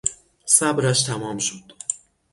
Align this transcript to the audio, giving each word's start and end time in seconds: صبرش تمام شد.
صبرش 0.45 1.03
تمام 1.03 1.37
شد. 1.39 1.73